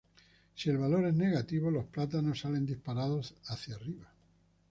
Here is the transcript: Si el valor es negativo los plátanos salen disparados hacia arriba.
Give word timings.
Si 0.55 0.67
el 0.71 0.79
valor 0.79 1.05
es 1.05 1.13
negativo 1.13 1.69
los 1.69 1.85
plátanos 1.85 2.39
salen 2.39 2.65
disparados 2.65 3.35
hacia 3.45 3.75
arriba. 3.75 4.11